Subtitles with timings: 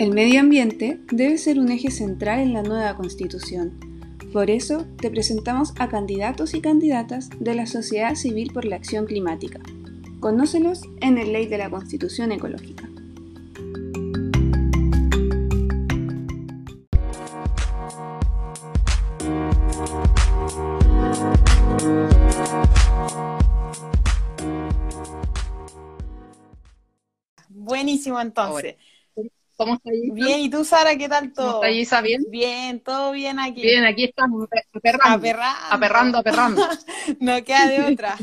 [0.00, 3.78] El medio ambiente debe ser un eje central en la nueva constitución.
[4.32, 9.04] Por eso te presentamos a candidatos y candidatas de la sociedad civil por la acción
[9.04, 9.60] climática.
[10.18, 12.88] Conócelos en el Ley de la Constitución Ecológica.
[27.50, 28.76] Buenísimo entonces.
[29.60, 31.46] ¿Cómo está Bien, ¿y tú, Sara, qué tal todo?
[31.46, 32.00] ¿Cómo está Isa?
[32.00, 32.24] ¿Bien?
[32.30, 33.60] Bien, todo bien aquí.
[33.60, 35.18] Bien, aquí estamos aperrando.
[35.18, 35.66] Aperrando.
[35.70, 36.68] Aperrando, aperrando.
[37.20, 38.16] no queda de otra.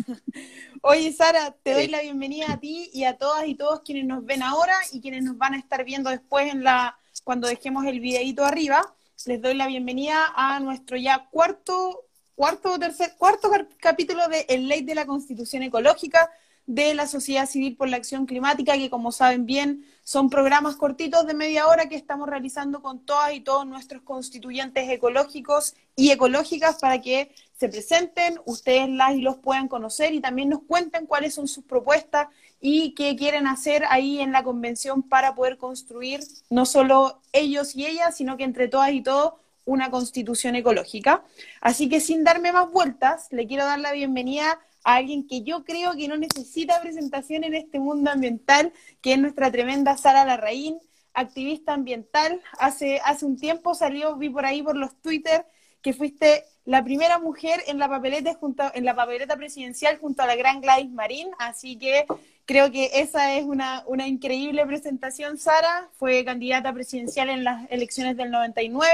[0.82, 4.26] Oye, Sara, te doy la bienvenida a ti y a todas y todos quienes nos
[4.26, 8.00] ven ahora y quienes nos van a estar viendo después en la cuando dejemos el
[8.00, 8.82] videito arriba.
[9.28, 14.68] Les doy la bienvenida a nuestro ya cuarto, cuarto o tercer, cuarto capítulo de El
[14.68, 16.32] Ley de la Constitución Ecológica
[16.68, 21.26] de la Sociedad Civil por la Acción Climática, que como saben bien son programas cortitos
[21.26, 26.78] de media hora que estamos realizando con todas y todos nuestros constituyentes ecológicos y ecológicas
[26.78, 31.34] para que se presenten, ustedes las y los puedan conocer y también nos cuenten cuáles
[31.34, 32.28] son sus propuestas
[32.60, 37.86] y qué quieren hacer ahí en la convención para poder construir no solo ellos y
[37.86, 41.24] ellas, sino que entre todas y todos una constitución ecológica.
[41.62, 45.66] Así que sin darme más vueltas, le quiero dar la bienvenida a alguien que yo
[45.66, 48.72] creo que no necesita presentación en este mundo ambiental,
[49.02, 50.80] que es nuestra tremenda Sara Larraín,
[51.14, 52.42] activista ambiental.
[52.58, 55.46] Hace, hace un tiempo salió, vi por ahí por los Twitter,
[55.82, 60.26] que fuiste la primera mujer en la papeleta junto, en la papeleta presidencial junto a
[60.26, 62.06] la gran Gladys Marín, así que
[62.46, 65.90] creo que esa es una, una increíble presentación, Sara.
[65.98, 68.88] Fue candidata presidencial en las elecciones del 99,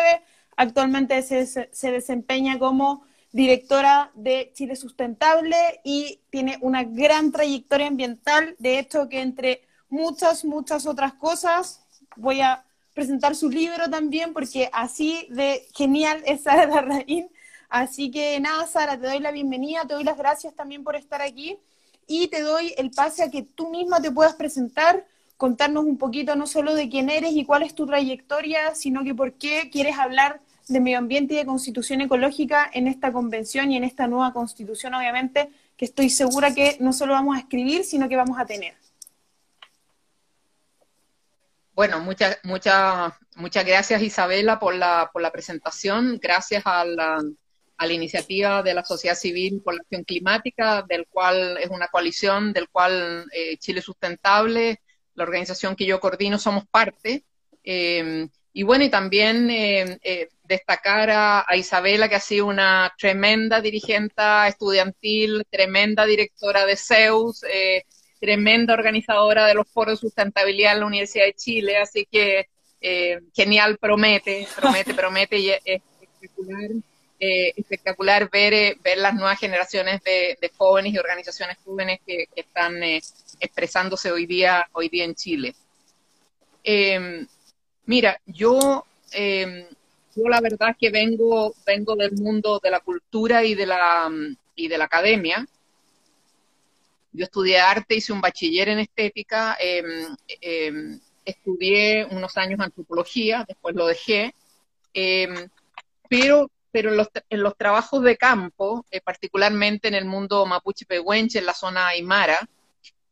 [0.58, 8.56] actualmente se, se desempeña como directora de Chile Sustentable y tiene una gran trayectoria ambiental.
[8.60, 11.84] De hecho, que entre muchas, muchas otras cosas,
[12.16, 17.28] voy a presentar su libro también, porque así de genial es Sara Larraín.
[17.70, 21.24] Así que nada, Sara, te doy la bienvenida, te doy las gracias también por estar
[21.24, 21.58] aquí
[22.06, 25.08] y te doy el pase a que tú misma te puedas presentar,
[25.38, 29.16] contarnos un poquito no solo de quién eres y cuál es tu trayectoria, sino que
[29.16, 33.78] por qué quieres hablar de medio ambiente y de constitución ecológica en esta convención y
[33.78, 38.08] en esta nueva constitución, obviamente, que estoy segura que no solo vamos a escribir, sino
[38.08, 38.76] que vamos a tener.
[41.76, 47.20] Bueno, muchas muchas muchas gracias Isabela por la, por la presentación, gracias a la,
[47.78, 51.88] a la iniciativa de la sociedad civil por la acción climática, del cual es una
[51.88, 54.82] coalición, del cual eh, Chile Sustentable,
[55.16, 57.26] la organización que yo coordino, somos parte.
[57.64, 63.60] Eh, y bueno, y también eh, eh, destacar a, Isabela, que ha sido una tremenda
[63.62, 64.14] dirigente
[64.48, 67.84] estudiantil, tremenda directora de CEUS, eh,
[68.20, 72.48] tremenda organizadora de los foros de sustentabilidad en la Universidad de Chile, así que
[73.34, 76.70] genial, promete, promete, promete, y es espectacular,
[77.20, 82.84] espectacular ver, ver las nuevas generaciones de, jóvenes y organizaciones jóvenes que, que están
[83.40, 85.56] expresándose hoy día, hoy día en Chile.
[87.86, 89.68] Mira, yo, eh,
[90.16, 94.10] yo la verdad es que vengo, vengo del mundo de la cultura y de la,
[94.56, 95.46] y de la academia.
[97.12, 103.76] Yo estudié arte, hice un bachiller en estética, em, em, estudié unos años antropología, después
[103.76, 104.34] lo dejé,
[106.10, 111.40] pero, pero en, los, en los trabajos de campo, eh, particularmente en el mundo mapuche-pehuenche,
[111.40, 112.48] en la zona aymara,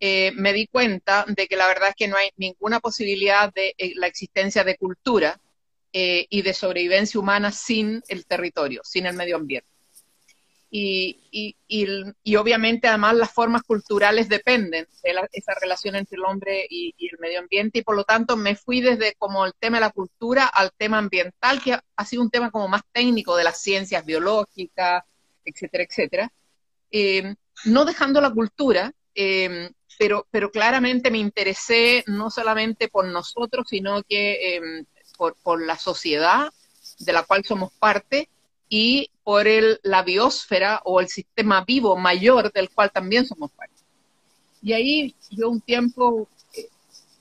[0.04, 3.76] eh, me di cuenta de que la verdad es que no hay ninguna posibilidad de
[3.78, 5.40] eh, la existencia de cultura
[5.94, 9.70] eh, y de sobrevivencia humana sin el territorio, sin el medio ambiente.
[10.72, 16.96] Y, y, obviamente además las formas culturales dependen de esa relación entre el hombre y,
[16.98, 19.92] el medio ambiente y por lo tanto me fui desde como el tema de la
[19.92, 24.04] cultura al tema ambiental, que ha sido un tema como más técnico de las ciencias
[24.04, 25.04] biológicas,
[25.46, 26.32] etcétera, etcétera.
[27.66, 28.94] no dejando la cultura,
[30.02, 35.78] pero, pero claramente me interesé no solamente por nosotros, sino que em, por, por, la
[35.78, 36.52] sociedad
[36.98, 38.28] de la cual somos parte
[38.68, 43.76] y por el, la biosfera o el sistema vivo mayor del cual también somos parte.
[44.64, 46.68] Y ahí yo un tiempo, eh,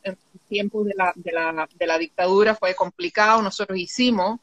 [0.03, 0.17] en
[0.49, 4.41] tiempos de la, de, la, de la dictadura fue complicado, nosotros hicimos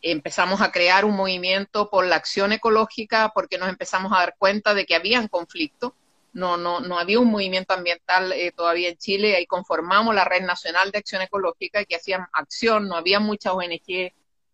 [0.00, 4.72] empezamos a crear un movimiento por la acción ecológica porque nos empezamos a dar cuenta
[4.72, 5.92] de que habían conflictos
[6.32, 10.44] no, no, no había un movimiento ambiental eh, todavía en Chile, ahí conformamos la Red
[10.44, 14.12] Nacional de Acción Ecológica que hacían acción, no había muchas ONG,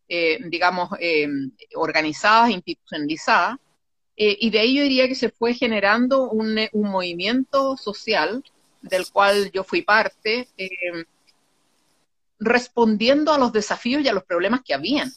[0.08, 1.28] eh, digamos, eh,
[1.74, 3.58] organizadas, institucionalizadas,
[4.20, 8.42] y de ahí yo diría que se fue generando un, un movimiento social
[8.82, 10.48] del cual yo fui parte,
[12.40, 15.12] respondiendo a los desafíos y a los problemas que habían.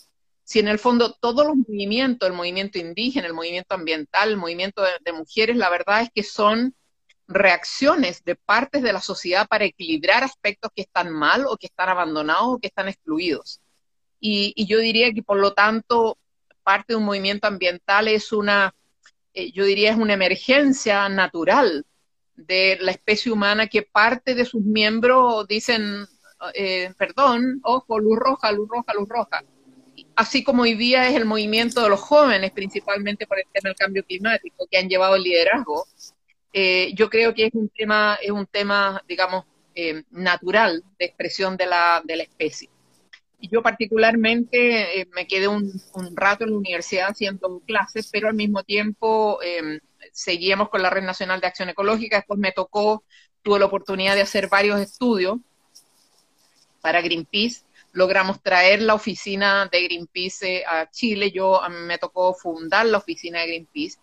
[0.52, 4.82] Si en el fondo todos los movimientos, el movimiento indígena, el movimiento ambiental, el movimiento
[4.82, 6.76] de, mujeres, la verdad es que son
[7.26, 11.88] reacciones de partes de la sociedad para equilibrar aspectos que están mal o que están
[11.88, 13.62] abandonados o que están excluidos.
[14.20, 16.18] Y, yo diría que por lo tanto
[16.64, 18.76] parte de un movimiento ambiental es una,
[19.34, 21.86] eh, yo diría es una emergencia natural
[22.36, 26.06] de la especie humana que parte de sus miembros dicen,
[26.54, 29.44] eh, perdón, ojo, luz roja, luz roja, luz roja.
[30.22, 33.76] Así como hoy día es el movimiento de los jóvenes, principalmente por el tema del
[33.76, 35.88] cambio climático, que han llevado el liderazgo,
[36.54, 41.58] eh, yo creo que es un tema, es un tema, digamos, eh, natural de expresión
[41.58, 42.70] de la, de la especie.
[43.40, 48.36] Y yo particularmente me quedé un, un, rato en la universidad haciendo clases, pero al
[48.36, 49.40] mismo tiempo
[50.12, 53.04] seguíamos con la Red Nacional de Acción Ecológica, después me tocó,
[53.42, 55.40] tuve la oportunidad de hacer varios estudios
[56.80, 57.64] para Greenpeace,
[57.94, 62.98] logramos traer la oficina de Greenpeace a Chile, yo a mí me tocó fundar la
[62.98, 63.98] oficina de Greenpeace,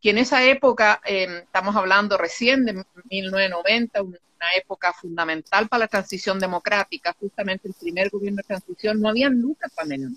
[0.00, 4.18] que en esa época, em, estamos hablando recién de 1990, una
[4.56, 9.72] época fundamental para la transición democrática, justamente el primer gobierno de transición, no habían lucas
[9.74, 10.12] para menos.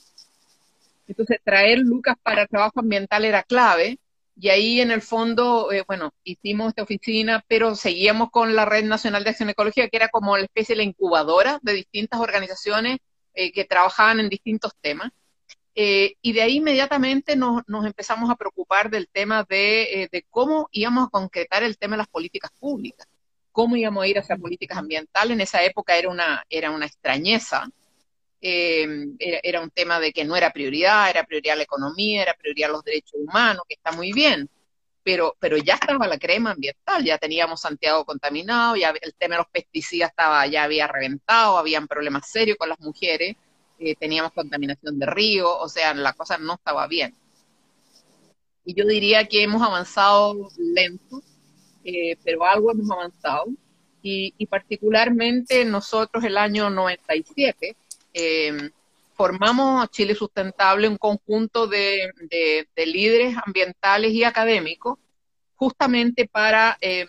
[1.07, 3.97] Entonces, traer lucas para trabajo ambiental era clave,
[4.41, 8.85] y ahí en el fondo, eh, bueno, hicimos esta oficina, pero seguíamos con la Red
[8.85, 12.97] Nacional de Acción Ecológica, que era como la especie de la incubadora de distintas organizaciones
[13.33, 15.11] eh, que trabajaban en distintos temas.
[15.73, 21.07] Eh, y de ahí inmediatamente nos, empezamos a preocupar del tema de, de, cómo íbamos
[21.07, 23.07] a concretar el tema de las políticas públicas,
[23.53, 25.31] cómo íbamos a ir hacia políticas ambientales.
[25.31, 27.69] En esa época era una, era una extrañeza,
[28.43, 28.87] eh,
[29.19, 32.83] era, un tema de que no era prioridad, era prioridad la economía, era prioridad los
[32.83, 34.49] derechos humanos, que está muy bien,
[35.03, 39.39] pero, pero ya estaba la crema ambiental, ya teníamos Santiago contaminado, ya el tema de
[39.39, 43.35] los pesticidas estaba, ya había reventado, habían problemas serios con las mujeres,
[43.79, 47.15] eh, teníamos contaminación de río, o sea, la cosa no estaba bien.
[48.63, 51.23] Y yo diría que hemos avanzado lento,
[51.83, 53.45] eh, pero algo hemos avanzado.
[54.03, 57.75] Y, y particularmente nosotros el año 97,
[58.13, 58.71] eh,
[59.21, 62.11] formamos Chile Sustentable, un conjunto de,
[62.75, 64.97] líderes ambientales y académicos,
[65.53, 67.05] justamente para eh,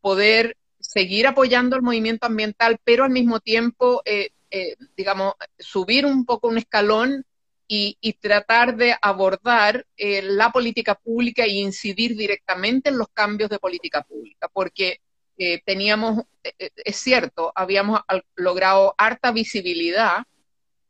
[0.00, 6.24] poder seguir apoyando el movimiento ambiental, pero al mismo tiempo, eh, eh, digamos, subir un
[6.24, 7.26] poco un escalón
[7.68, 13.58] y, y tratar de abordar la política pública e incidir directamente en los cambios de
[13.58, 15.00] política pública, porque
[15.66, 16.24] teníamos,
[16.58, 18.00] es cierto, habíamos
[18.34, 20.24] logrado harta visibilidad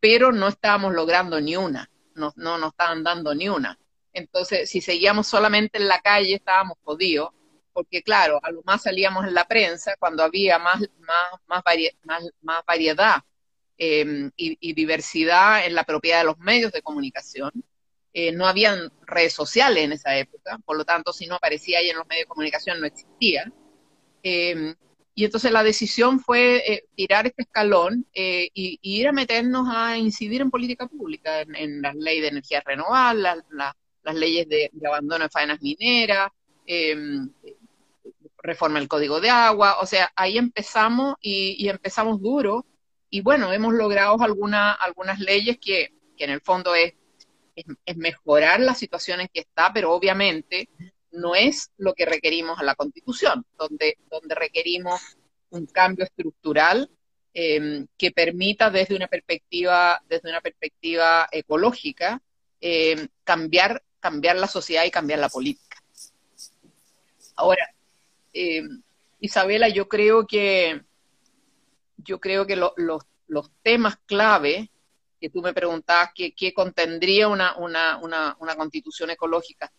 [0.00, 3.78] pero no estábamos logrando ni una, no, no nos estaban dando ni una.
[4.12, 7.30] Entonces, si seguíamos solamente en la calle, estábamos jodidos,
[7.72, 10.80] porque claro, a lo más salíamos en la prensa cuando había más,
[11.46, 11.62] más,
[12.04, 13.22] más, más, variedad
[13.78, 17.52] em, y, diversidad en la propiedad de los medios de comunicación.
[18.12, 21.90] Eh, no habían redes sociales en esa época, por lo tanto, si no aparecía ahí
[21.90, 23.52] en los medios de comunicación, no existía.
[24.22, 24.74] Eh,
[25.20, 29.98] y entonces la decisión fue eh, tirar este escalón eh, y, ir a meternos a
[29.98, 35.28] incidir en política pública, en, las leyes de energía renovable, las leyes de, abandono de
[35.28, 36.30] faenas mineras,
[36.64, 37.30] em,
[38.38, 42.64] reforma del código de agua, o sea, ahí empezamos y, empezamos duro.
[43.10, 46.94] Y bueno, hemos logrado alguna, algunas leyes que, que en el fondo es,
[47.54, 50.70] es, mejorar las situaciones que está, pero obviamente
[51.12, 55.16] no es lo que requerimos a la Constitución, donde, donde requerimos
[55.50, 56.90] un cambio estructural
[57.34, 62.22] em, que permita desde una perspectiva, desde una perspectiva ecológica
[62.60, 65.78] em, cambiar, cambiar la sociedad y cambiar la política.
[67.36, 67.74] Ahora,
[68.32, 68.82] em,
[69.20, 70.82] Isabela, yo creo que
[72.02, 74.70] yo creo que los, los, temas clave
[75.20, 79.70] que tú me preguntabas que, contendría una, una, una, una constitución ecológica,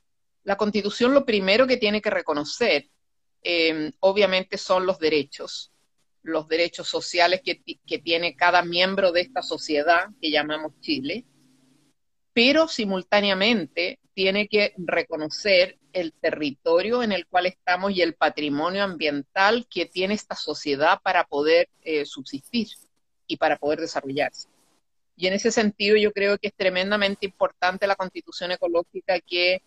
[0.43, 2.89] la constitución lo primero que tiene que reconocer,
[3.43, 5.71] eh, obviamente, son los derechos,
[6.24, 7.62] los derechos sociales que,
[8.00, 11.25] tiene cada miembro de esta sociedad que llamamos Chile,
[12.33, 19.67] pero simultáneamente tiene que reconocer el territorio en el cual estamos y el patrimonio ambiental
[19.69, 22.67] que tiene esta sociedad para poder eh, subsistir
[23.27, 24.48] y para poder desarrollarse.
[25.17, 29.62] Y en ese sentido yo creo que es tremendamente importante la constitución ecológica que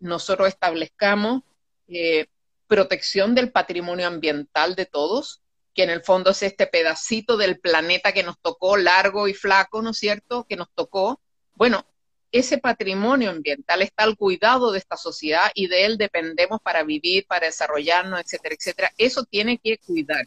[0.00, 1.42] nosotros establezcamos
[1.88, 2.26] eh,
[2.66, 5.42] protección del patrimonio ambiental de todos,
[5.74, 9.82] que en el fondo es este pedacito del planeta que nos tocó, largo y flaco,
[9.82, 11.20] ¿no es cierto?, que nos tocó.
[11.54, 11.84] Bueno,
[12.30, 17.26] ese patrimonio ambiental está al cuidado de esta sociedad y de él dependemos para vivir,
[17.26, 18.92] para desarrollarnos, etcétera, etcétera.
[18.96, 20.26] Eso tiene que cuidar.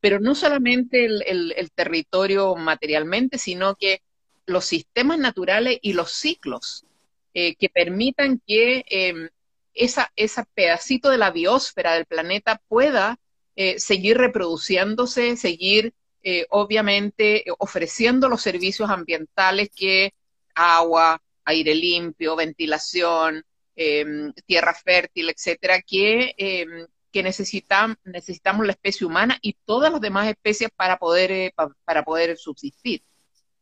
[0.00, 4.00] pero no solamente el, territorio materialmente, sino que
[4.46, 6.86] los sistemas naturales y los ciclos
[7.34, 9.28] eh, que permitan que em,
[9.74, 13.18] esa, ese pedacito de la biosfera del planeta pueda
[13.56, 20.12] eh, seguir reproduciéndose, seguir eh, obviamente ofreciendo los servicios ambientales que
[20.54, 23.44] agua, aire limpio, ventilación,
[23.76, 30.28] em, tierra fértil, etcétera, que, em, que necesitamos la especie humana y todas las demás
[30.28, 31.54] especies para poder, eh,
[31.84, 33.02] para poder subsistir.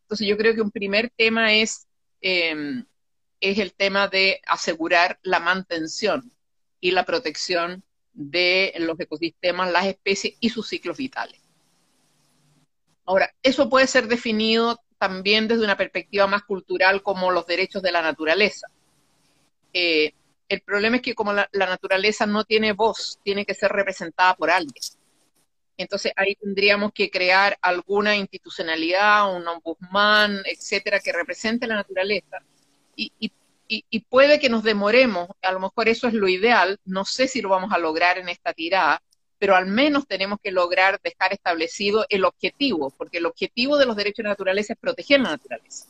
[0.02, 1.86] Entonces yo creo que un primer tema es,
[2.20, 2.84] em,
[3.40, 6.32] es el tema de asegurar la mantención
[6.80, 11.40] y la protección de los ecosistemas, las especies y sus ciclos vitales.
[13.04, 17.92] Ahora, eso puede ser definido también desde una perspectiva más cultural como los derechos de
[17.92, 18.68] la naturaleza.
[19.72, 20.12] Eh,
[20.48, 24.50] el problema es que como la, naturaleza no tiene voz, tiene que ser representada por
[24.50, 24.82] alguien.
[25.76, 32.38] Entonces ahí tendríamos que crear alguna institucionalidad, un ombudsman, etcétera, que represente la naturaleza.
[32.96, 37.42] Y, puede que nos demoremos, a lo mejor eso es lo ideal, no sé si
[37.42, 39.02] lo vamos a lograr en esta tirada,
[39.38, 43.96] pero al menos tenemos que lograr dejar establecido el objetivo, porque el objetivo de los
[43.96, 45.86] derechos de la naturaleza es proteger la naturaleza.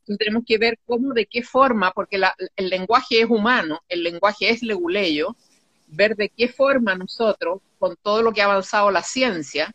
[0.00, 2.20] Entonces tenemos que ver cómo, de qué forma, porque
[2.56, 5.36] el lenguaje es humano, el lenguaje es leguleyo,
[5.86, 9.74] ver de qué forma nosotros, con todo lo que ha avanzado la ciencia,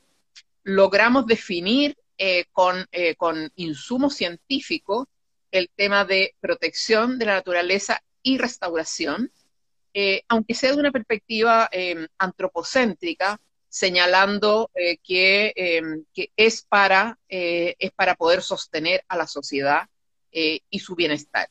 [0.63, 5.07] logramos definir eh, con, eh, con insumos científicos
[5.57, 9.31] el tema de protección de la naturaleza y restauración,
[9.93, 17.75] eh, aunque sea de una perspectiva em, antropocéntrica, señalando eh, em, que, es, para, eh,
[17.79, 19.87] es para poder sostener a la sociedad
[20.37, 21.47] y su bienestar.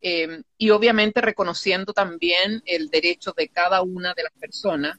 [0.00, 4.98] Em, y obviamente reconociendo también el derecho de cada una de las personas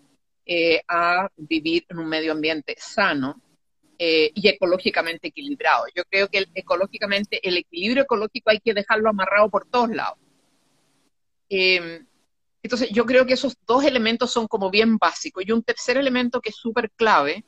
[0.87, 3.41] a vivir en un medio ambiente sano
[4.01, 5.83] y ecológicamente equilibrado.
[5.93, 10.17] Yo creo que ecológicamente el equilibrio ecológico hay que dejarlo amarrado por todos lados.
[12.61, 15.43] Entonces, yo creo que esos dos elementos son como bien básicos.
[15.45, 17.45] Y un tercer elemento que es súper clave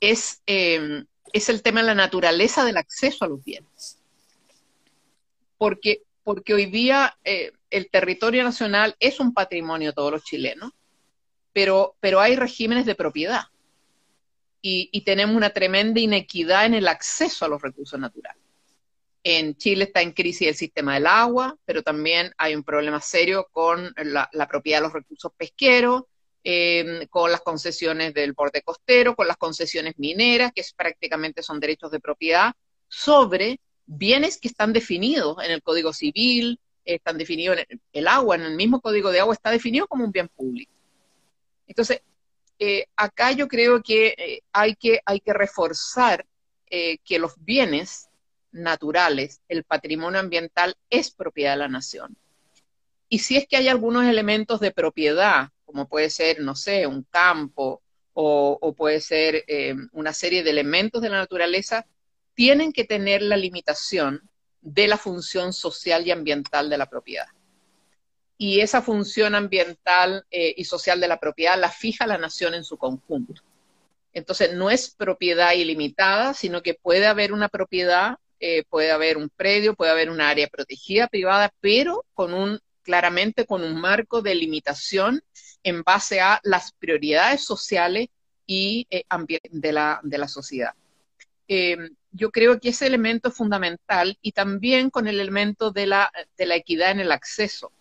[0.00, 3.98] es, em, es el tema de la naturaleza del acceso a los bienes.
[5.56, 10.72] Porque, porque hoy día eh, el territorio nacional es un patrimonio de todos los chilenos,
[11.52, 13.44] pero, pero hay regímenes de propiedad.
[14.60, 18.42] Y, y tenemos una tremenda inequidad en el acceso a los recursos naturales.
[19.24, 23.48] En Chile está en crisis el sistema del agua, pero también hay un problema serio
[23.50, 26.04] con la, propiedad de los recursos pesqueros,
[26.44, 31.90] em, con las concesiones del borde costero, con las concesiones mineras, que prácticamente son derechos
[31.90, 32.52] de propiedad,
[32.86, 38.42] sobre bienes que están definidos en el Código Civil, están definidos en el, agua, en
[38.42, 40.72] el mismo Código de Agua está definido como un bien público.
[41.66, 42.00] Entonces,
[42.58, 46.26] eh, acá yo creo que, eh, hay que reforzar
[46.70, 48.08] eh, que los bienes
[48.50, 52.16] naturales, el patrimonio ambiental es propiedad de la nación.
[53.08, 57.04] Y si es que hay algunos elementos de propiedad, como puede ser, no sé, un
[57.04, 59.44] campo o, puede ser
[59.92, 61.86] una serie de elementos de la naturaleza,
[62.34, 64.28] tienen que tener la limitación
[64.60, 67.28] de la función social y ambiental de la propiedad.
[68.38, 72.64] Y esa función ambiental eh, y social de la propiedad la fija la nación en
[72.64, 73.42] su conjunto.
[74.12, 79.28] Entonces, no es propiedad ilimitada, sino que puede haber una propiedad eh, puede haber un
[79.30, 84.34] predio, puede haber un área protegida privada, pero con un claramente con un marco de
[84.34, 85.22] limitación
[85.62, 88.08] en base a las prioridades sociales
[88.46, 89.04] y eh,
[89.50, 90.72] de, la, sociedad.
[91.48, 96.10] Em, yo creo que ese elemento es fundamental y también con el elemento de la
[96.38, 97.72] equidad en el acceso,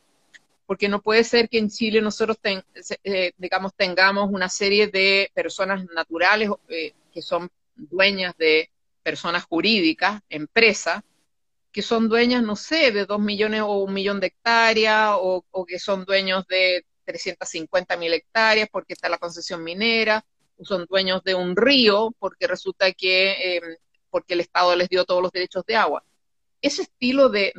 [0.67, 5.85] porque no puede ser que en Chile nosotros eh, digamos, tengamos una serie de personas
[5.95, 8.69] naturales que son dueñas de
[9.01, 11.01] personas jurídicas, empresas,
[11.71, 15.79] que son dueñas, no sé, de dos millones o un millón de hectáreas, o, que
[15.79, 20.25] son dueños de 350 mil hectáreas porque está la concesión minera,
[20.57, 23.77] o son dueños de un río porque resulta que, em,
[24.09, 26.03] porque el Estado les dio todos los derechos de agua.
[26.61, 27.53] Ese estilo de,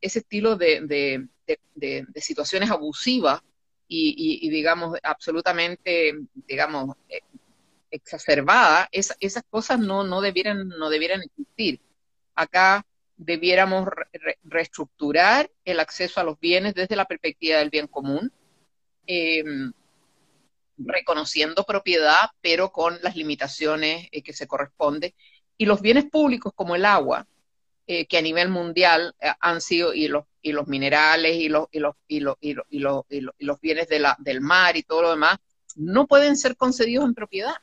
[0.00, 1.28] ese estilo de,
[2.16, 3.40] situaciones abusivas
[3.88, 6.14] y, digamos, absolutamente,
[6.48, 7.20] digamos, eh,
[7.90, 11.80] exacerbada, esas cosas no, no, debieran, no debieran existir.
[12.34, 13.88] Acá debiéramos
[14.42, 18.32] reestructurar el acceso a los bienes desde la perspectiva del bien común,
[19.06, 19.72] em,
[20.78, 25.14] reconociendo propiedad, pero con las limitaciones eh, que se corresponden.
[25.58, 27.26] Y los bienes públicos como el agua,
[27.86, 31.68] eh, que a nivel mundial eh, han sido, y los, y los minerales, y los,
[31.70, 35.02] y los, y los, y los, y los, bienes de la, del mar y todo
[35.02, 35.38] lo demás,
[35.76, 37.54] no pueden ser concedidos en propiedad,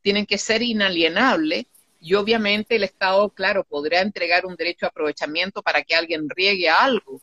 [0.00, 1.66] tienen que ser inalienables
[2.00, 6.70] y obviamente el Estado, claro, podría entregar un derecho a aprovechamiento para que alguien riegue
[6.70, 7.20] algo,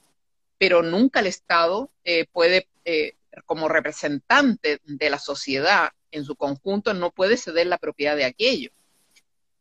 [0.58, 6.94] pero nunca el Estado eh, puede, eh, como representante de la sociedad en su conjunto,
[6.94, 8.72] no puede ceder la propiedad de aquello.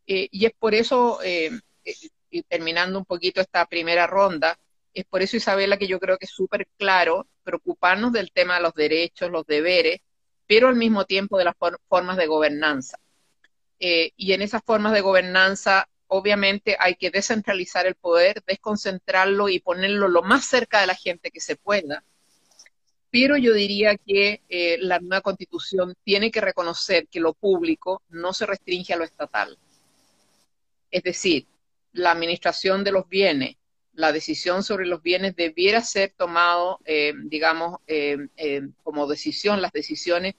[0.06, 1.18] Eh, y es por eso,
[2.30, 4.58] y terminando un poquito esta primera ronda,
[4.96, 8.62] es por eso, Isabela, que yo creo que es súper claro preocuparnos del tema de
[8.62, 10.00] los derechos, los deberes,
[10.46, 11.54] pero al mismo tiempo de las
[11.88, 12.98] formas de gobernanza.
[13.78, 20.08] y en esas formas de gobernanza obviamente hay que descentralizar el poder, desconcentrarlo y ponerlo
[20.08, 22.02] lo más cerca de la gente que se pueda.
[23.10, 28.32] Pero yo diría que eh, la nueva constitución tiene que reconocer que lo público no
[28.32, 29.58] se restringe a lo estatal.
[30.90, 31.46] Es decir,
[31.92, 33.56] la administración de los bienes,
[33.96, 38.28] la decisión sobre los bienes debiera ser tomado, eh, digamos, eh,
[38.84, 40.34] como decisión, las decisiones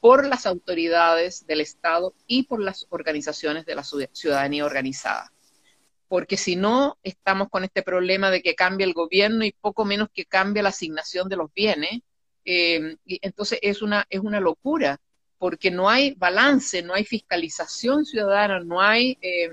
[0.00, 5.32] por las autoridades del Estado y por las organizaciones de la ciudadanía organizada.
[6.08, 10.08] Porque si no, estamos con este problema de que cambia el gobierno y poco menos
[10.14, 12.00] que cambia la asignación de los bienes.
[12.44, 14.98] Eh, y entonces es una, es una locura,
[15.38, 19.52] porque no hay balance, no hay fiscalización ciudadana, no hay, eh,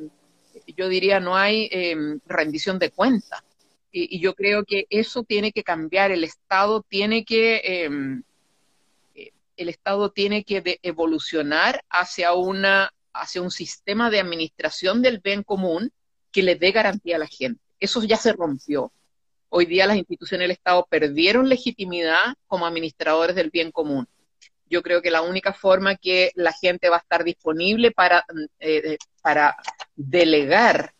[0.75, 1.95] yo diría, no hay eh,
[2.25, 3.43] rendición de cuentas.
[3.97, 8.21] Y, yo creo que eso tiene que cambiar, el Estado tiene que
[9.57, 15.93] el Estado tiene que evolucionar hacia, una, hacia un sistema de administración del bien común
[16.29, 17.61] que le dé garantía a la gente.
[17.79, 18.91] Eso ya se rompió.
[19.47, 24.07] Hoy día las instituciones del Estado perdieron legitimidad como administradores del bien común.
[24.69, 28.25] Yo creo que la única forma que la gente va a estar disponible para,
[28.59, 29.55] eh, para
[29.95, 30.93] delegar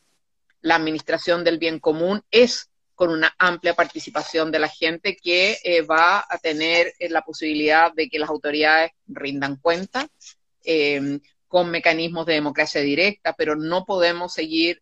[0.61, 5.81] la administración del bien común es con una amplia participación de la gente que eh,
[5.81, 10.07] va a tener eh, la posibilidad de que las autoridades rindan cuenta
[10.63, 14.81] eh, con mecanismos de democracia directa, pero no podemos seguir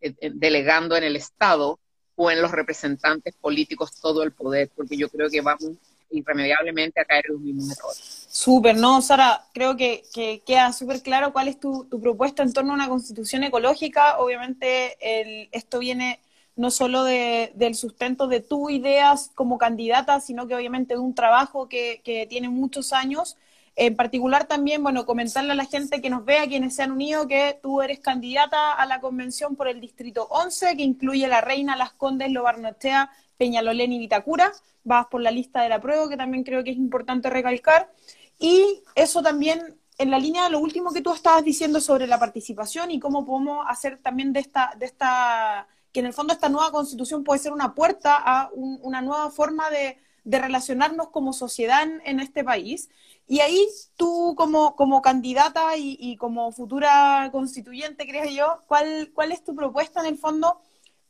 [0.00, 1.78] delegando en el Estado
[2.16, 5.72] o en los representantes políticos todo el poder, porque yo creo que vamos
[6.10, 8.26] irremediablemente a caer en los mismos errores.
[8.30, 9.02] Súper, ¿no?
[9.02, 10.02] Sara, creo que,
[10.44, 14.18] queda súper claro cuál es tu, propuesta en torno a una constitución ecológica.
[14.18, 16.20] Obviamente el, esto viene
[16.56, 21.14] no solo de, del sustento de tus ideas como candidata, sino que obviamente de un
[21.14, 23.36] trabajo que, que, tiene muchos años.
[23.76, 27.26] En particular también, bueno, comentarle a la gente que nos vea, quienes se han unido,
[27.26, 31.74] que tú eres candidata a la convención por el Distrito 11, que incluye La Reina,
[31.74, 34.52] Las Condes, Lobarnochea, Peñalolén y Vitacura.
[34.84, 37.90] Vas por la lista de la prueba, que también creo que es importante recalcar.
[38.38, 42.18] Y eso también en la línea de lo último que tú estabas diciendo sobre la
[42.18, 46.48] participación y cómo podemos hacer también de esta, de esta que en el fondo esta
[46.48, 52.18] nueva constitución puede ser una puerta a una nueva forma de, relacionarnos como sociedad en,
[52.18, 52.88] este país.
[53.28, 59.44] Y ahí tú como, como candidata y, como futura constituyente, creo yo, ¿cuál, ¿cuál es
[59.44, 60.60] tu propuesta en el fondo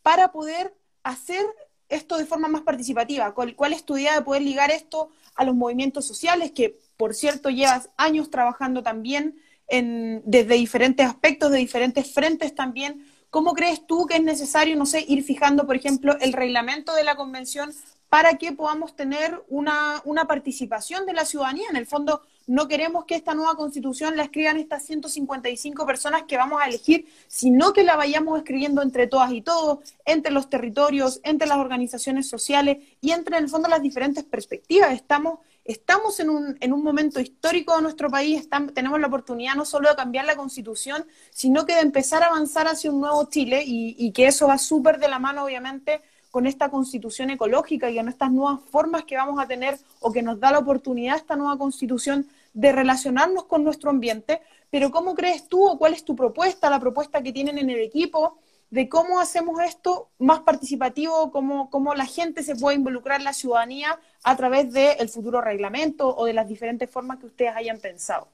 [0.02, 1.46] para poder hacer
[1.88, 3.32] esto de forma más participativa?
[3.34, 7.14] ¿Cuál, ¿Cuál, es tu idea de poder ligar esto a los movimientos sociales, que por
[7.14, 13.84] cierto llevas años trabajando también en, desde diferentes aspectos, de diferentes frentes también, ¿Cómo crees
[13.84, 17.74] tú que es necesario, no sé, ir fijando, por ejemplo, el reglamento de la convención
[18.08, 21.66] para que podamos tener una, una participación de la ciudadanía?
[21.68, 26.36] En el fondo, no queremos que esta nueva constitución la escriban estas 155 personas que
[26.36, 31.18] vamos a elegir, sino que la vayamos escribiendo entre todas y todos, entre los territorios,
[31.24, 34.92] entre las organizaciones sociales y entre, en el fondo, las diferentes perspectivas.
[34.92, 39.64] Estamos estamos en un, en un momento histórico de nuestro país, tenemos la oportunidad no
[39.64, 43.62] solo de cambiar la constitución, sino que de empezar a avanzar hacia un nuevo Chile
[43.66, 48.08] y, que eso va súper de la mano, obviamente, con esta constitución ecológica y con
[48.08, 51.56] estas nuevas formas que vamos a tener o que nos da la oportunidad esta nueva
[51.56, 54.42] constitución de relacionarnos con nuestro ambiente.
[54.70, 57.80] Pero ¿cómo crees tú o cuál es tu propuesta, la propuesta que tienen en el
[57.80, 58.38] equipo?
[58.74, 64.00] De cómo hacemos esto más participativo, cómo, cómo la gente se puede involucrar la ciudadanía
[64.24, 68.26] a través del futuro reglamento o de las diferentes formas que ustedes hayan pensado.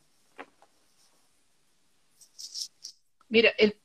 [3.28, 3.76] Mira, el,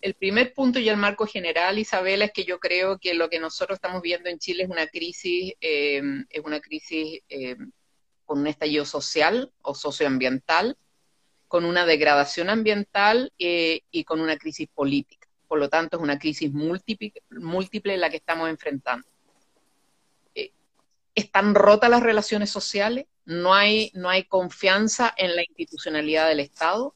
[0.00, 3.38] el, primer punto y el marco general, Isabela, es que yo creo que lo que
[3.38, 7.56] nosotros estamos viendo en Chile es una crisis, eh, es una crisis eh,
[8.24, 10.76] con un estallido social o socioambiental,
[11.46, 15.19] con una degradación ambiental eh, y con una crisis política
[15.50, 19.04] por lo tanto es una crisis múltiple, la que estamos enfrentando.
[20.32, 20.52] Eh,
[21.12, 26.94] están rotas las relaciones sociales, no hay, no hay confianza en la institucionalidad del Estado,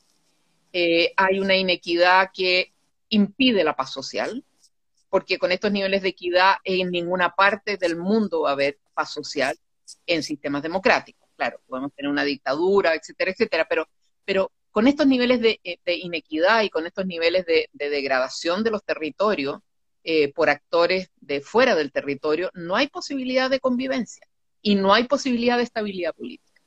[0.72, 2.72] eh, hay una inequidad que
[3.08, 4.44] impide la paz social,
[5.10, 9.12] porque con estos niveles de equidad en ninguna parte del mundo va a haber paz
[9.12, 9.58] social
[10.06, 11.28] en sistemas democráticos.
[11.36, 13.66] claro, podemos tener una dictadura, etcétera, etcétera,
[14.24, 18.84] pero con estos niveles de, eh, inequidad y con estos niveles de, degradación de los
[18.84, 19.60] territorios
[20.02, 24.26] eh, por actores de fuera del territorio, no hay posibilidad de convivencia
[24.62, 26.60] y no hay posibilidad de estabilidad política.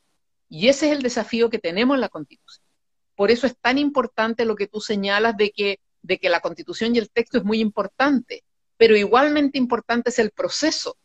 [0.48, 2.66] Y ese es el desafío que tenemos en la Constitución.
[3.14, 6.96] Por eso es tan importante lo que tú señalas de que, de que la Constitución
[6.96, 8.46] y el texto es muy importante,
[8.78, 10.96] pero igualmente importante es el proceso,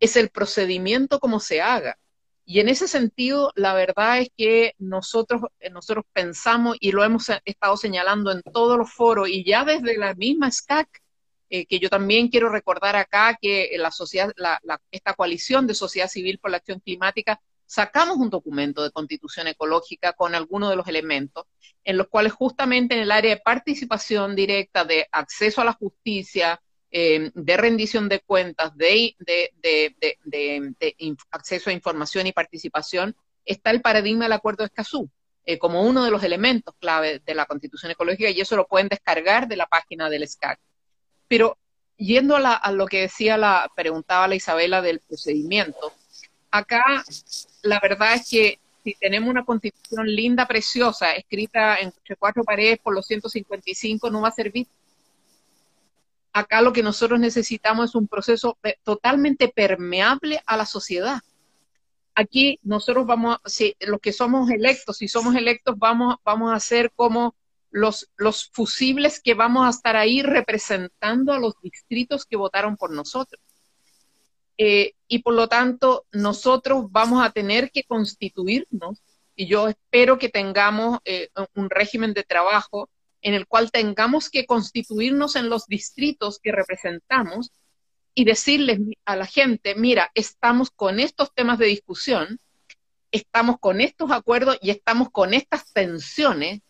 [0.00, 2.00] es el procedimiento como se haga.
[2.50, 7.26] Y en ese sentido, la verdad es que nosotros, eh, nosotros pensamos y lo hemos
[7.44, 10.88] estado señalando en todos los foros y ya desde la misma SCAC,
[11.50, 14.32] eh, que yo también quiero recordar acá que la sociedad,
[14.90, 20.14] esta coalición de sociedad civil por la acción climática, sacamos un documento de constitución ecológica
[20.14, 21.44] con algunos de los elementos,
[21.84, 26.62] en los cuales justamente en el área de participación directa, de acceso a la justicia,
[26.90, 29.14] eh, de rendición de cuentas, de,
[31.30, 35.10] acceso a información y participación, está el paradigma del Acuerdo de Escazú,
[35.44, 38.88] eh, como uno de los elementos clave de la Constitución Ecológica, y eso lo pueden
[38.88, 40.58] descargar de la página del SCAC.
[41.26, 41.58] Pero
[41.96, 45.92] yendo a, lo que decía la, preguntaba la Isabela del procedimiento,
[46.50, 47.04] acá
[47.62, 52.94] la verdad es que si tenemos una constitución linda, preciosa, escrita entre cuatro paredes por
[52.94, 54.66] los 155, no va a servir
[56.38, 61.20] acá lo que nosotros necesitamos es un proceso totalmente permeable a la sociedad.
[62.14, 66.18] Aquí nosotros vamos, si los que somos electos, si somos electos, vamos,
[66.52, 67.34] a ser como
[67.70, 72.90] los, los fusibles que vamos a estar ahí representando a los distritos que votaron por
[72.90, 73.40] nosotros.
[74.56, 79.00] Eh, y por lo tanto, nosotros vamos a tener que constituirnos,
[79.36, 82.90] y yo espero que tengamos eh, un régimen de trabajo
[83.22, 87.52] en el cual tengamos que constituirnos en los distritos que representamos
[88.14, 92.40] y decirles a la gente, mira, estamos con estos temas de discusión,
[93.12, 96.60] estamos con estos acuerdos y estamos con estas tensiones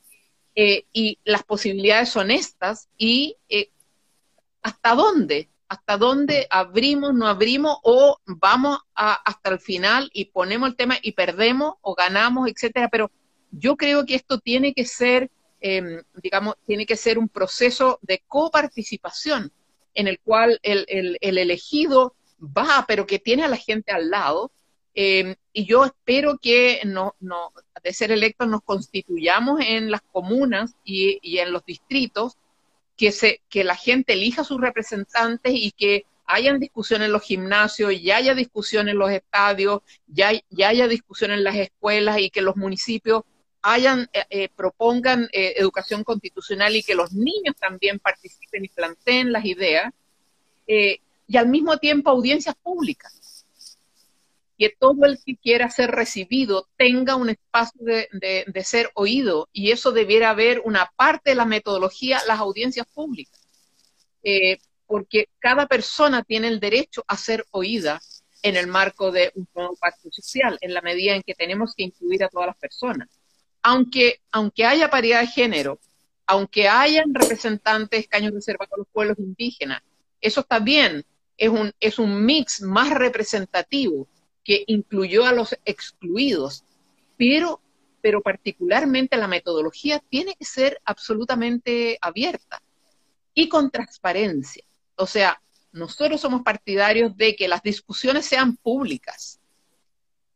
[0.55, 3.71] eh, y las posibilidades son estas y eh,
[4.63, 10.77] hasta dónde, hasta dónde abrimos, no abrimos o vamos hasta el final y ponemos el
[10.77, 12.89] tema y perdemos o ganamos, etcétera.
[12.89, 13.11] Pero
[13.51, 15.31] yo creo que esto tiene que ser
[15.61, 19.53] Em, digamos, tiene que ser un proceso de coparticipación
[19.95, 24.53] en el cual el, elegido va, pero que tiene a la gente al lado.
[24.95, 30.77] Em, y yo espero que no, no, de ser electos nos constituyamos en las comunas
[30.85, 32.37] y, y, en los distritos,
[32.97, 38.01] que, se, que la gente elija sus representantes y que hayan discusión en los gimnasios,
[38.03, 42.43] ya haya discusión en los estadios, ya, ya haya discusión en las escuelas y que
[42.43, 43.23] los municipios
[43.73, 49.33] hayan, eh, eh, propongan eh, educación constitucional y que los niños también participen y planteen
[49.33, 49.93] las ideas,
[50.71, 53.47] y al mismo tiempo audiencias públicas.
[54.59, 59.71] Que todo el que quiera ser recibido tenga un espacio de, de ser oído, y
[59.71, 63.41] eso debiera haber una parte de la metodología, las audiencias públicas.
[64.87, 68.01] porque cada persona tiene el derecho a ser oída
[68.43, 71.85] en el marco de un nuevo pacto social, en la medida en que tenemos que
[71.85, 73.09] incluir a todas las personas
[73.63, 75.79] aunque, aunque haya paridad de género,
[76.27, 79.83] aunque hayan representantes escaños reservados a los pueblos indígenas,
[80.21, 81.05] eso está bien,
[81.37, 84.09] es un, es un mix más representativo
[84.45, 86.65] que incluyó a los excluidos,
[87.17, 87.61] pero,
[88.01, 92.63] pero particularmente la metodología tiene que ser absolutamente abierta
[93.35, 94.65] y con transparencia.
[94.97, 95.41] O sea,
[95.73, 99.38] nosotros somos partidarios de que las discusiones sean públicas,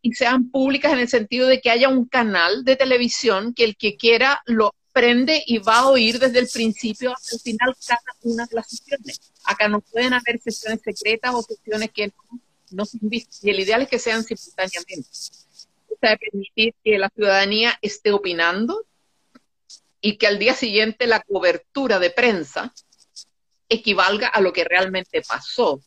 [0.02, 3.76] y sean públicas en el sentido de que haya un canal de televisión que el
[3.76, 8.02] que quiera lo prende y va a oír desde el principio hasta el final cada
[8.22, 9.32] una de las sesiones.
[9.44, 12.40] Acá no pueden haber sesiones secretas o sesiones que no,
[12.72, 15.08] no se Y el ideal es que sean simultáneamente.
[15.88, 18.84] O sea, permitir que la ciudadanía esté opinando
[20.00, 22.74] y que al día siguiente la cobertura de prensa
[23.68, 25.80] equivalga a lo que realmente pasó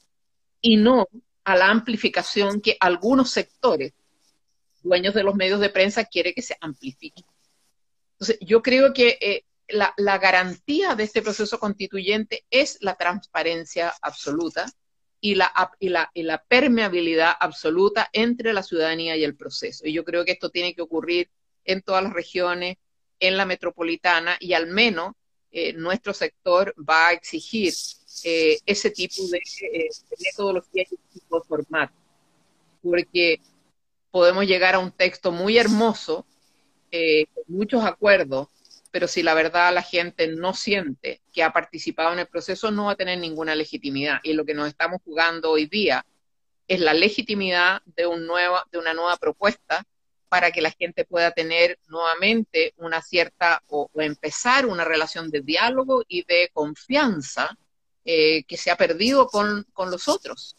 [0.61, 1.07] y no
[1.43, 3.93] a la amplificación que algunos sectores
[4.85, 7.23] dueños de los medios de prensa quiere que se amplifique.
[8.13, 14.71] Entonces, yo creo que eh, la, garantía de este proceso constituyente es la transparencia absoluta
[15.19, 19.87] y la, y la, y la permeabilidad absoluta entre la ciudadanía y el proceso.
[19.87, 21.29] Y yo creo que esto tiene que ocurrir
[21.65, 22.77] en todas las regiones,
[23.19, 25.13] en la metropolitana, y al menos
[25.51, 27.73] eh, nuestro sector va a exigir
[28.23, 31.93] eh, ese tipo de, eh, de metodología y tipo de formato.
[32.83, 33.39] Porque
[34.15, 36.25] podemos llegar a un texto muy hermoso,
[36.89, 38.47] eh, con muchos acuerdos,
[38.89, 42.85] pero si la verdad la gente no siente que ha participado en el proceso, no
[42.85, 44.21] va a tener ninguna legitimidad.
[44.23, 46.05] Y lo que nos estamos jugando hoy día
[46.65, 49.83] es la legitimidad de, un nueva, de una nueva propuesta
[50.29, 56.03] para que la gente pueda tener nuevamente una cierta o, empezar una relación de diálogo
[56.07, 57.49] y de confianza
[58.05, 60.55] eh, que se ha perdido con, con los otros.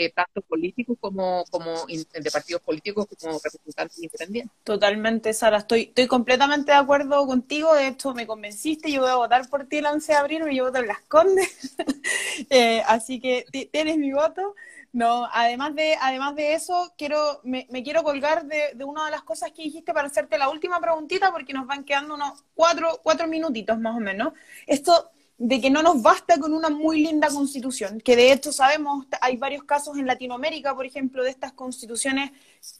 [0.00, 4.56] Eh, tanto políticos como, como de partidos políticos como representantes independientes.
[4.62, 9.16] Totalmente, Sara, estoy, estoy completamente de acuerdo contigo, de hecho me convenciste, yo voy a
[9.16, 11.74] votar por ti el 11 de abril, yo voto en Las Condes,
[12.50, 14.54] eh, así que tienes mi voto.
[14.92, 19.22] No, además de, además de eso, quiero, me, quiero colgar de, de, una de las
[19.22, 23.26] cosas que dijiste para hacerte la última preguntita, porque nos van quedando unos cuatro, cuatro
[23.26, 24.32] minutitos más o menos.
[24.64, 29.06] Esto de que no nos basta con una muy linda constitución, que de hecho sabemos,
[29.20, 32.32] hay varios casos en Latinoamérica, por ejemplo, de estas constituciones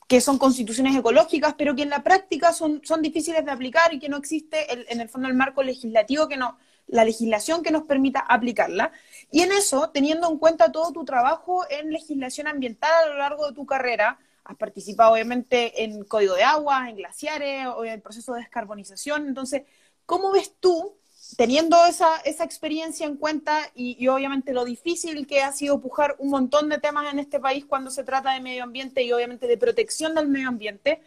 [0.08, 4.00] que son constituciones ecológicas, pero que en la práctica son, son difíciles de aplicar y
[4.00, 7.84] que no existe en el fondo el marco legislativo que no, la legislación que nos
[7.84, 8.90] permita aplicarla.
[9.30, 13.46] Y en eso, teniendo en cuenta todo tu trabajo en legislación ambiental a lo largo
[13.46, 18.02] de tu carrera, has participado obviamente en código de agua, en glaciares o en el
[18.02, 19.28] proceso de descarbonización.
[19.28, 19.62] Entonces,
[20.06, 20.97] ¿cómo ves tú
[21.36, 26.30] teniendo esa, esa experiencia en cuenta y, obviamente lo difícil que ha sido pujar un
[26.30, 29.58] montón de temas en este país cuando se trata de medio ambiente y obviamente de
[29.58, 31.02] protección del medio ambiente,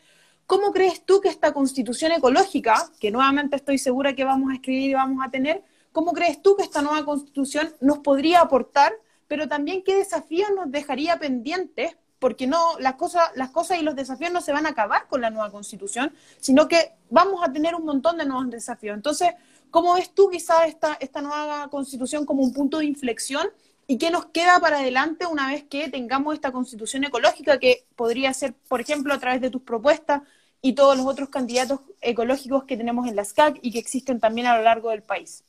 [0.46, 4.92] ¿cómo crees tú que esta constitución ecológica, que nuevamente estoy segura que vamos a escribir
[4.92, 8.94] y vamos a tener, cómo crees tú que esta nueva constitución nos podría aportar,
[9.28, 13.96] pero también qué desafíos nos dejaría pendientes porque no las cosas las cosas y los
[13.96, 17.74] desafíos no se van a acabar con la nueva constitución, sino que vamos a tener
[17.74, 18.96] un montón de nuevos desafíos.
[18.96, 19.32] Entonces,
[19.72, 23.48] ¿Cómo ves tú quizás esta, esta nueva constitución como un punto de inflexión?
[23.88, 28.34] ¿Y qué nos queda para adelante una vez que tengamos esta constitución ecológica que podría
[28.34, 30.24] ser, por ejemplo, a través de tus propuestas
[30.62, 34.48] y todos los otros candidatos ecológicos que tenemos en la SCAC y que existen también
[34.48, 35.44] a lo largo del país?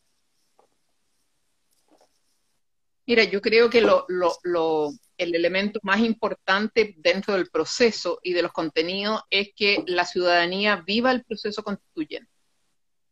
[3.07, 9.23] Mira, yo creo que el elemento más importante dentro del proceso y de los contenidos
[9.31, 12.32] es que la ciudadanía viva el proceso constituyente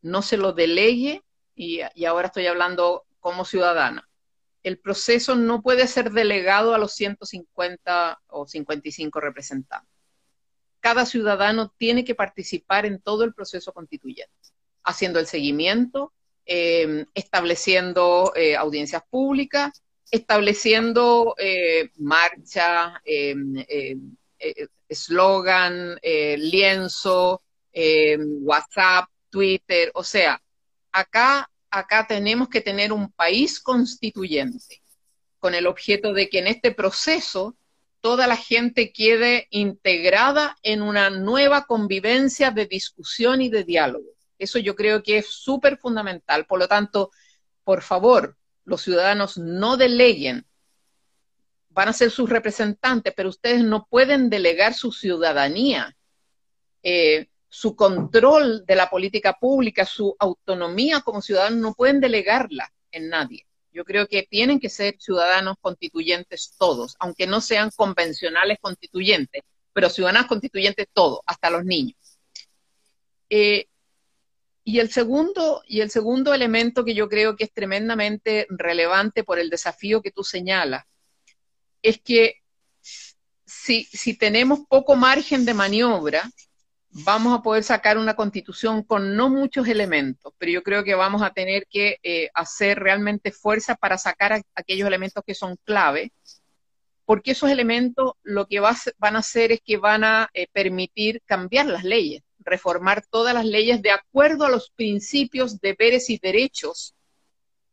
[0.03, 1.23] no se lo delegue,
[1.55, 4.09] y, ahora estoy hablando como ciudadana,
[4.63, 9.89] el proceso no puede ser delegado a los 150 o 55 representantes.
[10.81, 14.33] Cada ciudadano tiene que participar en todo el proceso constituyente,
[14.85, 16.13] haciendo el seguimiento,
[16.47, 27.43] em, estableciendo eh, audiencias públicas, estableciendo eh, marcha, em, em, eh, eslogan, lienzo,
[28.43, 30.43] WhatsApp, Twitter, o sea,
[30.93, 34.83] acá, acá tenemos que tener un país constituyente
[35.39, 37.57] con el objeto de que en este proceso
[38.01, 44.07] toda la gente quede integrada en una nueva convivencia de discusión y de diálogo.
[44.39, 46.47] Eso yo creo que es súper fundamental.
[46.47, 47.11] Por lo tanto,
[47.63, 50.47] por favor, los ciudadanos no deleguen.
[51.69, 55.97] Van a ser sus representantes, pero ustedes no pueden delegar su ciudadanía.
[56.83, 63.09] Eh, su control de la política pública, su autonomía como ciudadanos, no pueden delegarla en
[63.09, 63.45] nadie.
[63.73, 69.91] Yo creo que tienen que ser ciudadanos constituyentes todos, aunque no sean convencionales constituyentes, pero
[69.91, 71.99] ciudadanos constituyentes todos, hasta los niños.
[73.29, 73.67] Eh,
[74.63, 79.41] y el segundo, y el segundo elemento que yo creo que es tremendamente relevante por
[79.41, 80.85] el desafío que tú señalas,
[81.83, 82.37] es que
[83.45, 86.31] si, si tenemos poco margen de maniobra,
[86.91, 91.23] vamos a poder sacar una constitución con no muchos elementos, pero yo creo que vamos
[91.23, 96.13] a tener que eh, hacer realmente fuerza para sacar aquellos elementos que son clave,
[97.05, 101.67] porque esos elementos lo que van a hacer es que van a eh, permitir cambiar
[101.67, 106.95] las leyes, reformar todas las leyes de acuerdo a los principios, deberes y derechos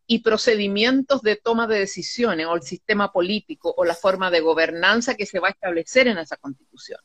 [0.06, 5.15] y procedimientos de toma de decisiones o el sistema político o la forma de gobernanza
[5.15, 6.99] que se va a establecer en esa constitución.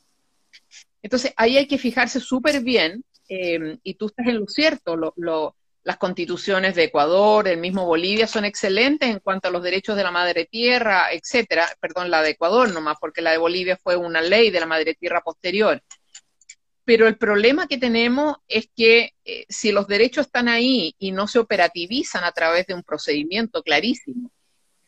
[1.02, 5.14] Entonces, ahí hay que fijarse súper bien, em, y tú estás en lo cierto,
[5.84, 10.04] las constituciones de Ecuador, el mismo Bolivia, son excelentes en cuanto a los derechos de
[10.04, 11.66] la madre tierra, etcétera.
[11.80, 14.94] Perdón, la de Ecuador nomás, porque la de Bolivia fue una ley de la madre
[14.94, 15.82] tierra posterior.
[16.84, 21.26] Pero el problema que tenemos es que eh, si los derechos están ahí y no
[21.26, 24.30] se operativizan a través de un procedimiento clarísimo,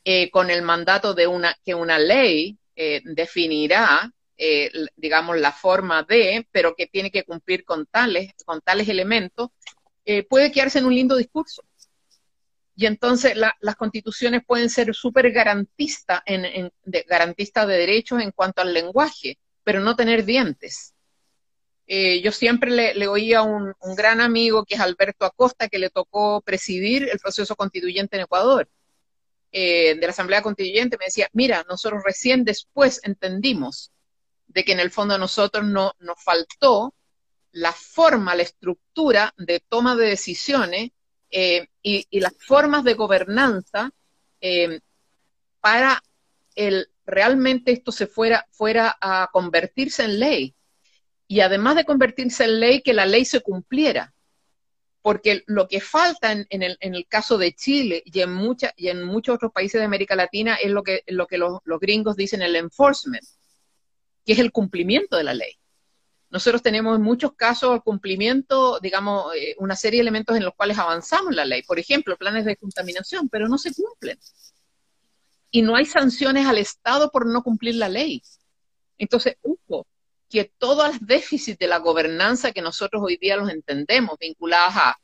[0.05, 6.03] eh, con el mandato de una que una ley eh, definirá eh, digamos, la forma
[6.03, 9.51] de, pero que tiene que cumplir con tales, con tales elementos,
[10.05, 11.63] eh, puede quedarse en un lindo discurso.
[12.77, 18.75] Y entonces las constituciones pueden ser súper garantistas en, de, de derechos en cuanto al
[18.75, 20.93] lenguaje, pero no tener dientes.
[21.87, 25.91] Eh, yo siempre le, oía a un, gran amigo que es Alberto Acosta, que le
[25.91, 28.69] tocó presidir el proceso constituyente en Ecuador,
[29.53, 33.94] de la Asamblea Constituyente, me decía, mira, nosotros recién después entendimos
[34.55, 36.95] de que en el fondo a nosotros no, nos faltó
[37.53, 40.91] la forma, la estructura de toma de decisiones
[41.31, 43.91] eh, y, las formas de gobernanza
[44.41, 44.81] eh,
[45.61, 46.03] para
[46.55, 50.55] el realmente esto se fuera, fuera a convertirse en ley.
[51.27, 54.15] Y además de convertirse en ley, que la ley se cumpliera.
[55.03, 58.89] Porque lo que falta en, el, en el, caso de Chile y en, mucha, y
[58.89, 62.17] en muchos otros países de América Latina es lo que, lo que los, los gringos
[62.17, 63.25] dicen el enforcement,
[64.25, 65.59] que es el cumplimiento de la ley.
[66.31, 70.55] Nosotros tenemos en muchos casos el cumplimiento, digamos, eh, una serie de elementos en los
[70.55, 71.63] cuales avanzamos la ley.
[71.63, 74.19] Por ejemplo, planes de contaminación, pero no se cumplen
[75.55, 78.21] y no hay sanciones al Estado por no cumplir la ley.
[78.99, 79.87] Entonces, ojo,
[80.29, 84.99] que todos los déficits de la gobernanza que nosotros hoy día los entendemos, vinculadas a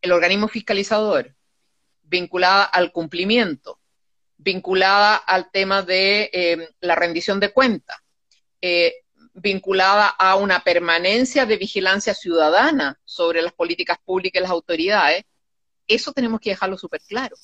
[0.00, 1.36] el organismo fiscalizador,
[2.02, 3.78] vinculada al cumplimiento,
[4.38, 7.98] vinculada al tema de eh, la rendición de cuentas,
[8.60, 8.94] eh,
[9.34, 15.24] vinculada a una permanencia de vigilancia ciudadana sobre las políticas públicas y las autoridades,
[15.86, 17.36] eso tenemos que dejarlo súper claro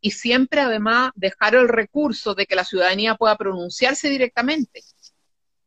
[0.00, 4.82] y siempre además dejar el recurso de que la ciudadanía pueda pronunciarse directamente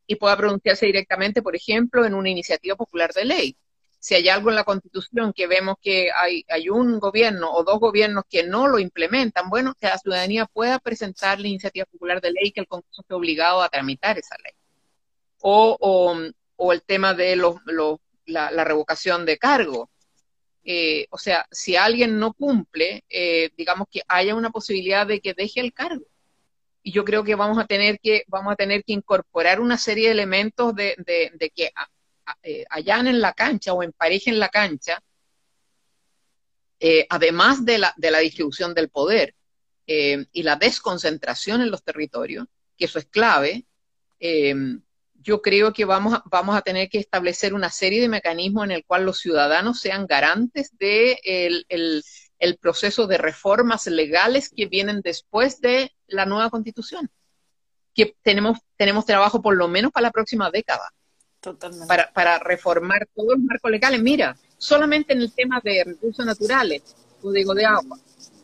[0.08, 3.58] y pueda pronunciarse directamente, por ejemplo, en una iniciativa popular de ley.
[4.00, 7.80] Si hay algo en la Constitución que vemos que hay, hay un gobierno o dos
[7.80, 12.32] gobiernos que no lo implementan, bueno, que la ciudadanía pueda presentar la iniciativa popular de
[12.32, 14.54] ley y que el Congreso esté obligado a tramitar esa ley.
[15.42, 15.78] O,
[16.58, 19.90] o, el tema de los, los, la, la revocación de cargo
[20.72, 25.34] eh, o sea, si alguien no cumple, eh, digamos que haya una posibilidad de que
[25.34, 26.06] deje el cargo.
[26.84, 30.08] Y yo creo que vamos a tener que, vamos a tener que incorporar una serie
[30.08, 31.72] de elementos de, de, que
[32.44, 35.02] eh, en la cancha o emparejen la cancha,
[37.10, 39.34] además de la, de la distribución del poder
[39.88, 42.46] y la desconcentración en los territorios,
[42.78, 43.66] que eso es clave,
[45.22, 48.72] yo creo que vamos a, vamos a tener que establecer una serie de mecanismos en
[48.72, 51.20] el cual los ciudadanos sean garantes de
[51.70, 57.10] el, proceso de reformas legales que vienen después de la nueva constitución.
[57.94, 60.90] Que tenemos, tenemos trabajo por lo menos para la próxima década.
[61.42, 61.88] Totalmente.
[61.88, 64.02] Para, para reformar todos los marcos legales.
[64.02, 66.84] Mira, solamente en el tema de recursos naturales,
[67.22, 67.98] código de agua,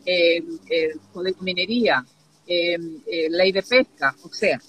[0.05, 2.05] eh, eh código de minería,
[2.47, 4.59] eh, eh, ley de pesca, o sea,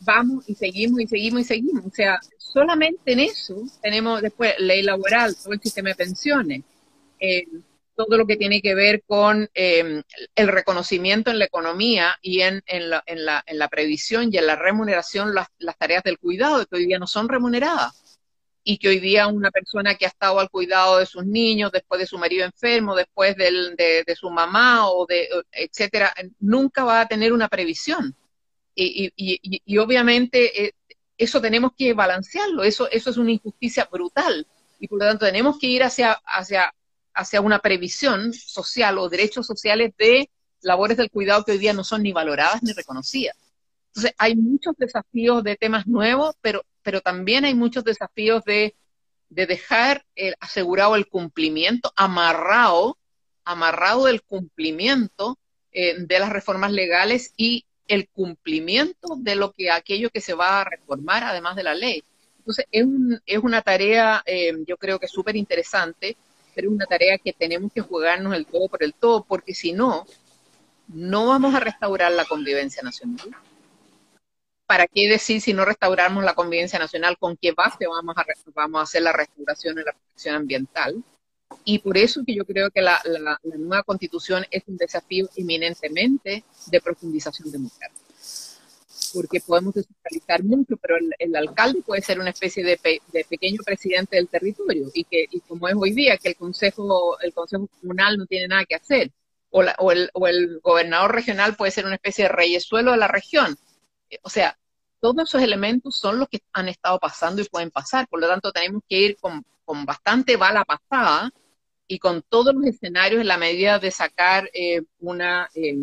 [0.00, 1.86] vamos y seguimos y seguimos y seguimos.
[1.86, 6.62] O sea, solamente en eso tenemos después ley laboral, todo el sistema de pensiones,
[7.18, 7.46] eh,
[7.94, 10.02] todo lo que tiene que ver con eh,
[10.34, 14.38] el reconocimiento en la economía y en, en, la, en, la, en la previsión y
[14.38, 18.18] en la remuneración, las, las tareas del cuidado, que hoy día no son remuneradas.
[18.62, 21.98] Y que hoy día una persona que ha estado al cuidado de sus niños, después
[21.98, 27.00] de su marido enfermo, después del, de, de su mamá o de, etcétera, nunca va
[27.00, 28.14] a tener una previsión
[28.82, 30.72] y, obviamente eh,
[31.18, 34.46] eso tenemos que balancearlo, eso, eso es una injusticia brutal
[34.78, 36.74] y por lo tanto tenemos que ir hacia, hacia,
[37.14, 40.30] hacia una previsión social o derechos sociales de
[40.62, 43.36] labores del cuidado que hoy día no son ni valoradas ni reconocidas.
[43.88, 48.74] Entonces hay muchos desafíos de temas nuevos, pero, pero también hay muchos desafíos de,
[49.28, 50.06] de dejar
[50.38, 52.98] asegurado el cumplimiento, amarrado,
[53.44, 55.38] amarrado el cumplimiento
[55.72, 60.60] eh, de las reformas legales y el cumplimiento de lo que aquello que se va
[60.60, 62.04] a reformar además de la ley.
[62.38, 66.16] Entonces, es, un, es una tarea, eh, yo creo que súper interesante,
[66.54, 69.72] pero es una tarea que tenemos que jugarnos el todo por el todo, porque si
[69.72, 70.06] no,
[70.86, 73.28] no vamos a restaurar la convivencia nacional.
[74.66, 77.18] ¿Para qué decir si no restauramos la convivencia nacional?
[77.18, 78.24] ¿Con qué base vamos a,
[78.54, 81.02] vamos a hacer la restauración y la protección ambiental?
[81.64, 83.00] Y por eso que yo creo que la,
[83.42, 88.00] nueva constitución es un desafío eminentemente de profundización democrática.
[89.12, 92.78] Porque podemos descentralizar mucho, pero el, alcalde puede ser una especie de,
[93.28, 97.32] pequeño presidente del territorio y que y como es hoy día que el consejo el
[97.32, 99.10] consejo comunal no tiene nada que hacer
[99.50, 103.08] o, o, el, o el gobernador regional puede ser una especie de reyesuelo de la
[103.08, 103.58] región.
[104.22, 104.56] O sea,
[105.00, 108.06] todos esos elementos son los que han estado pasando y pueden pasar.
[108.08, 111.32] Por lo tanto, tenemos que ir con, con bastante bala pasada
[111.90, 115.76] y con todos los escenarios en la medida de sacar eh, una, eh,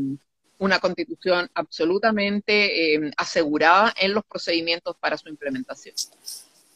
[0.58, 5.94] una constitución absolutamente eh, asegurada en los procedimientos para su implementación.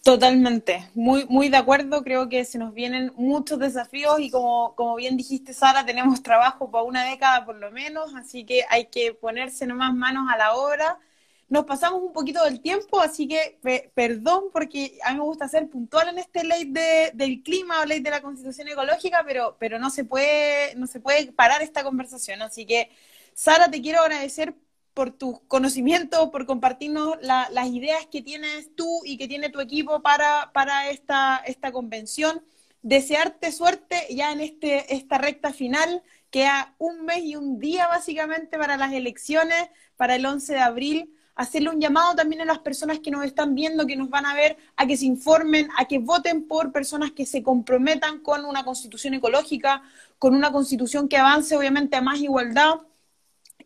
[0.04, 4.98] Totalmente, muy, muy de acuerdo, creo que se nos vienen muchos desafíos y como, como
[4.98, 9.14] bien dijiste Sara, tenemos trabajo para una década por lo menos, así que hay que
[9.14, 11.00] ponerse nomás manos a la obra
[11.52, 13.60] nos pasamos un poquito del tiempo, así que
[13.94, 17.86] perdón porque a mí me gusta ser puntual en este ley de, del clima o
[17.86, 21.84] ley de la constitución ecológica, pero, pero no, se puede, no se puede parar esta
[21.84, 22.42] conversación.
[22.42, 22.90] Así que,
[23.34, 24.56] Sara, te quiero agradecer
[24.94, 30.02] por tus conocimientos, por compartirnos las ideas que tienes tú y que tiene tu equipo
[30.02, 32.46] para, para esta, esta convención.
[32.82, 38.58] Desearte suerte ya en este, esta recta final, queda un mes y un día básicamente
[38.58, 43.00] para las elecciones, para el 11 de abril hacerle un llamado también a las personas
[43.00, 46.00] que nos están viendo, que nos van a ver, a que se informen, a que
[46.00, 49.82] voten por personas que se comprometan con una constitución ecológica,
[50.20, 52.82] con una constitución que avance obviamente a más igualdad.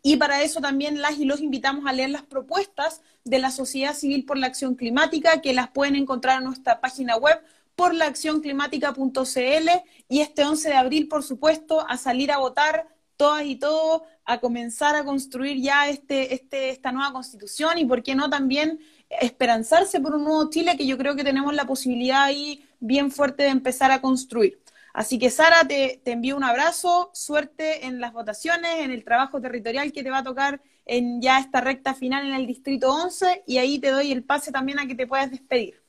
[0.01, 3.93] Y para eso también las y los invitamos a leer las propuestas de la Sociedad
[3.93, 7.41] Civil por la Acción Climática, que las pueden encontrar en nuestra página web
[7.75, 9.69] por laaccionclimática.cl
[10.07, 14.39] y este 11 de abril, por supuesto, a salir a votar todas y todos a
[14.39, 19.99] comenzar a construir ya este, este, esta nueva constitución y por qué no también esperanzarse
[19.99, 23.49] por un nuevo Chile que yo creo que tenemos la posibilidad ahí bien fuerte de
[23.49, 24.59] empezar a construir.
[24.93, 29.41] Así que Sara, te, te envío un abrazo, suerte en las votaciones, en el trabajo
[29.41, 33.43] territorial que te va a tocar en ya esta recta final en el Distrito 11
[33.45, 35.84] y ahí te doy el pase también a que te puedas despedir.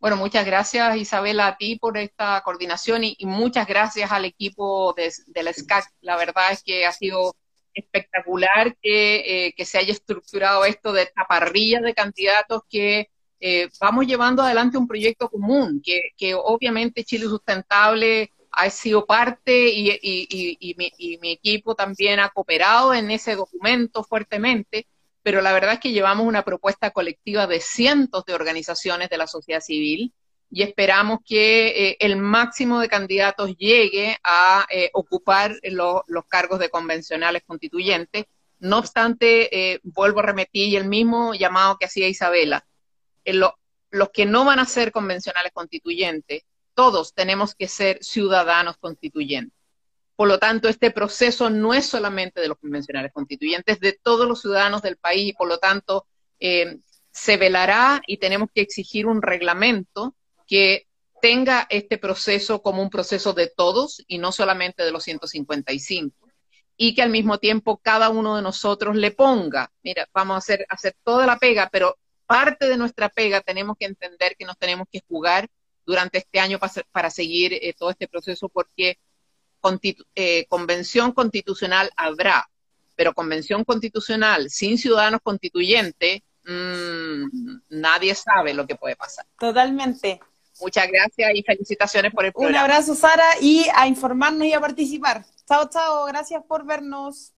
[0.00, 5.12] Bueno, muchas gracias Isabela a ti por esta coordinación y, muchas gracias al equipo de,
[5.42, 5.84] la SCAC.
[6.00, 7.36] La verdad es que ha sido
[7.74, 14.06] espectacular eh, que, se haya estructurado esto de esta parrilla de candidatos que eh, vamos
[14.06, 21.30] llevando adelante un proyecto común, que, obviamente Chile Sustentable ha sido parte y, y mi
[21.32, 24.86] equipo también ha cooperado en ese documento fuertemente
[25.22, 29.26] pero la verdad es que llevamos una propuesta colectiva de cientos de organizaciones de la
[29.26, 30.14] sociedad civil
[30.50, 36.70] y esperamos que eh, el máximo de candidatos llegue a eh, ocupar los cargos de
[36.70, 38.24] convencionales constituyentes.
[38.58, 42.66] No obstante, eh, vuelvo a repetir el mismo llamado que hacía Isabela.
[43.92, 46.42] los que no van a ser convencionales constituyentes,
[46.74, 49.59] todos tenemos que ser ciudadanos constituyentes.
[50.20, 54.42] Por lo tanto, este proceso no es solamente de los convencionales constituyentes, de todos los
[54.42, 56.06] ciudadanos del país, por lo tanto,
[56.38, 56.76] eh,
[57.10, 60.14] se velará y tenemos que exigir un reglamento
[60.46, 60.86] que
[61.22, 66.14] tenga este proceso como un proceso de todos y no solamente de los 155
[66.76, 70.66] y que al mismo tiempo cada uno de nosotros le ponga, mira, vamos a hacer,
[70.68, 71.96] hacer toda la pega, pero
[72.26, 75.48] parte de nuestra pega tenemos que entender que nos tenemos que jugar
[75.86, 76.58] durante este año
[76.92, 78.98] para, seguir eh, todo este proceso porque
[80.14, 82.48] eh, convención constitucional habrá,
[82.96, 87.24] pero convención constitucional sin ciudadanos constituyentes, mmm,
[87.68, 89.26] nadie sabe lo que puede pasar.
[89.38, 90.20] Totalmente.
[90.60, 92.58] Muchas gracias y felicitaciones por el programa.
[92.58, 95.24] Un abrazo, Sara, y a informarnos y a participar.
[95.48, 96.04] Chao, chao.
[96.06, 97.28] Gracias por vernos.